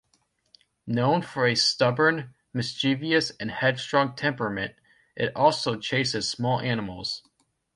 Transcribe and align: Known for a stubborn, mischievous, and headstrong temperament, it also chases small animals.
Known 0.87 1.21
for 1.21 1.45
a 1.45 1.53
stubborn, 1.53 2.33
mischievous, 2.55 3.29
and 3.39 3.51
headstrong 3.51 4.15
temperament, 4.15 4.73
it 5.15 5.31
also 5.35 5.75
chases 5.75 6.27
small 6.27 6.59
animals. 6.59 7.21